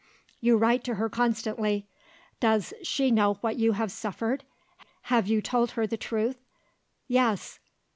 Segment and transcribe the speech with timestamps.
[0.39, 1.85] You write to her constantly.
[2.39, 4.43] Does she know what you have suffered?
[5.13, 6.37] Have you told her the truth?"
[7.07, 7.59] "Yes."